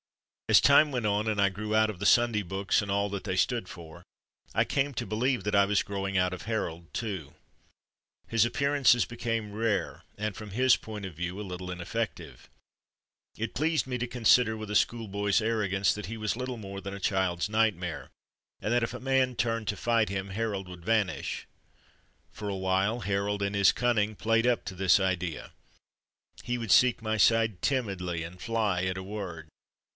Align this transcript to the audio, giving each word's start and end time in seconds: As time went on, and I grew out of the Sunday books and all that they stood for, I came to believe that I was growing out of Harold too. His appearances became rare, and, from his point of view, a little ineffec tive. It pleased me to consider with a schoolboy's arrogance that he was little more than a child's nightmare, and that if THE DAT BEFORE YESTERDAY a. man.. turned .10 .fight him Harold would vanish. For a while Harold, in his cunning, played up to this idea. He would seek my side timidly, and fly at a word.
As 0.49 0.59
time 0.59 0.91
went 0.91 1.05
on, 1.05 1.29
and 1.29 1.39
I 1.39 1.47
grew 1.47 1.75
out 1.75 1.89
of 1.89 1.99
the 1.99 2.05
Sunday 2.05 2.41
books 2.41 2.81
and 2.81 2.91
all 2.91 3.07
that 3.09 3.23
they 3.23 3.37
stood 3.37 3.69
for, 3.69 4.03
I 4.53 4.65
came 4.65 4.93
to 4.95 5.05
believe 5.05 5.45
that 5.45 5.55
I 5.55 5.63
was 5.63 5.81
growing 5.83 6.17
out 6.17 6.33
of 6.33 6.41
Harold 6.41 6.91
too. 6.93 7.35
His 8.27 8.43
appearances 8.43 9.05
became 9.05 9.53
rare, 9.53 10.03
and, 10.17 10.35
from 10.35 10.49
his 10.51 10.75
point 10.75 11.05
of 11.05 11.13
view, 11.13 11.39
a 11.39 11.43
little 11.45 11.69
ineffec 11.71 12.15
tive. 12.15 12.49
It 13.37 13.53
pleased 13.53 13.87
me 13.87 13.97
to 13.99 14.07
consider 14.07 14.57
with 14.57 14.69
a 14.69 14.75
schoolboy's 14.75 15.39
arrogance 15.39 15.93
that 15.93 16.07
he 16.07 16.17
was 16.17 16.35
little 16.35 16.57
more 16.57 16.81
than 16.81 16.95
a 16.95 16.99
child's 16.99 17.47
nightmare, 17.47 18.09
and 18.59 18.73
that 18.73 18.83
if 18.83 18.91
THE 18.91 18.97
DAT 18.97 19.05
BEFORE 19.05 19.13
YESTERDAY 19.17 19.23
a. 19.23 19.27
man.. 19.27 19.35
turned 19.35 19.67
.10 19.67 19.77
.fight 19.77 20.09
him 20.09 20.29
Harold 20.31 20.67
would 20.67 20.83
vanish. 20.83 21.45
For 22.31 22.49
a 22.49 22.57
while 22.57 23.01
Harold, 23.01 23.41
in 23.41 23.53
his 23.53 23.71
cunning, 23.71 24.15
played 24.15 24.47
up 24.47 24.65
to 24.65 24.75
this 24.75 24.99
idea. 24.99 25.51
He 26.43 26.57
would 26.57 26.71
seek 26.71 27.01
my 27.01 27.15
side 27.15 27.61
timidly, 27.61 28.23
and 28.23 28.41
fly 28.41 28.83
at 28.85 28.97
a 28.97 29.03
word. 29.03 29.47